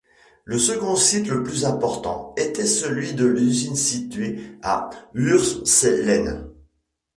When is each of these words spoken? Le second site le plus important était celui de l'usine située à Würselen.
Le 0.45 0.57
second 0.57 0.95
site 0.95 1.27
le 1.27 1.43
plus 1.43 1.63
important 1.63 2.33
était 2.35 2.65
celui 2.65 3.13
de 3.13 3.23
l'usine 3.27 3.75
située 3.75 4.41
à 4.63 4.89
Würselen. 5.13 6.49